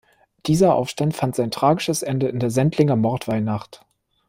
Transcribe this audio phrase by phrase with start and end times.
[0.47, 3.85] Dieser Aufstand fand sein tragisches Ende in der Sendlinger Mordweihnacht.